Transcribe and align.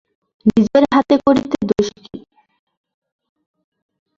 নিজের 0.47 0.83
হাতে 0.93 1.15
করিতে 1.25 1.57
দোষ 1.69 1.87
কী। 1.95 2.17